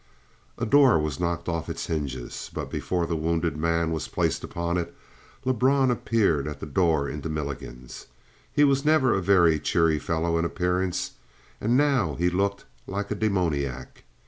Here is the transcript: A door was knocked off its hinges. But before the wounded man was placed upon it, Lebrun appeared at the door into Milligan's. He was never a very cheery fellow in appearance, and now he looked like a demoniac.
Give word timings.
A 0.57 0.65
door 0.65 0.97
was 0.97 1.19
knocked 1.19 1.47
off 1.47 1.69
its 1.69 1.85
hinges. 1.85 2.49
But 2.51 2.71
before 2.71 3.05
the 3.05 3.15
wounded 3.15 3.55
man 3.55 3.91
was 3.91 4.07
placed 4.07 4.43
upon 4.43 4.77
it, 4.77 4.97
Lebrun 5.45 5.91
appeared 5.91 6.47
at 6.47 6.59
the 6.59 6.65
door 6.65 7.07
into 7.07 7.29
Milligan's. 7.29 8.07
He 8.51 8.63
was 8.63 8.83
never 8.83 9.13
a 9.13 9.21
very 9.21 9.59
cheery 9.59 9.99
fellow 9.99 10.39
in 10.39 10.43
appearance, 10.45 11.11
and 11.61 11.77
now 11.77 12.15
he 12.15 12.31
looked 12.31 12.65
like 12.87 13.11
a 13.11 13.15
demoniac. 13.15 14.03